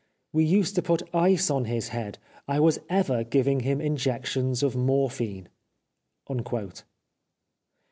We 0.33 0.45
used 0.45 0.73
to 0.73 0.81
put 0.81 1.03
ice 1.13 1.51
on 1.51 1.65
his 1.65 1.89
head. 1.89 2.17
I 2.47 2.59
was 2.59 2.79
ever 2.89 3.23
giving 3.23 3.59
him 3.59 3.79
injections 3.79 4.63
of 4.63 4.75
morphine." 4.75 5.47